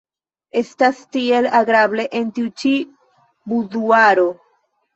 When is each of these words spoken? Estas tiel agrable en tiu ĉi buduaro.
Estas 0.61 1.01
tiel 1.15 1.49
agrable 1.59 2.07
en 2.21 2.33
tiu 2.39 2.51
ĉi 2.63 2.73
buduaro. 3.55 4.29